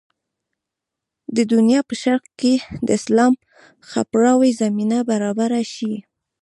[1.35, 2.53] د دنیا په شرق کې
[2.85, 3.33] د اسلام
[3.89, 5.93] خپراوي زمینه برابره شي.